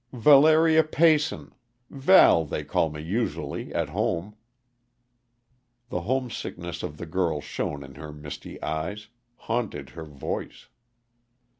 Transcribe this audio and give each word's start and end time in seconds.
"Valeria 0.13 0.83
Peyson 0.83 1.53
Val, 1.91 2.43
they 2.43 2.63
call 2.63 2.89
me 2.89 2.99
usually, 2.99 3.71
at 3.71 3.89
home." 3.89 4.35
The 5.89 6.01
homesickness 6.01 6.81
of 6.81 6.97
the 6.97 7.05
girl 7.05 7.39
shone 7.39 7.83
in 7.83 7.93
her 7.93 8.11
misty 8.11 8.59
eyes, 8.63 9.09
haunted 9.35 9.89
her 9.91 10.05
voice. 10.05 10.69